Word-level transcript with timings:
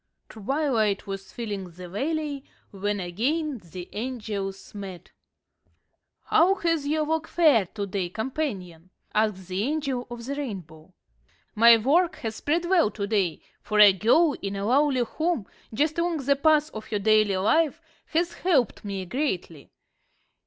Twilight 0.29 1.05
was 1.05 1.31
filling 1.31 1.65
the 1.69 1.87
valley 1.87 2.43
when 2.71 2.99
again 2.99 3.59
the 3.63 3.87
angels 3.93 4.73
met. 4.73 5.11
"How 6.23 6.55
has 6.55 6.87
your 6.87 7.03
work 7.05 7.27
fared 7.27 7.75
to 7.75 7.85
day, 7.85 8.09
companion?" 8.09 8.89
asked 9.13 9.47
the 9.47 9.61
Angel 9.61 10.07
of 10.09 10.25
the 10.25 10.33
Rainbow. 10.33 10.95
"My 11.53 11.77
work 11.77 12.15
has 12.15 12.37
sped 12.37 12.65
well 12.65 12.89
to 12.89 13.05
day, 13.05 13.41
for 13.61 13.79
a 13.79 13.93
girl 13.93 14.35
in 14.41 14.55
a 14.55 14.65
lowly 14.65 15.01
home, 15.03 15.45
just 15.71 15.99
along 15.99 16.17
the 16.25 16.35
path 16.35 16.71
of 16.71 16.87
her 16.87 16.97
daily 16.97 17.37
life, 17.37 17.79
has 18.07 18.33
helped 18.33 18.83
me 18.83 19.05
greatly. 19.05 19.69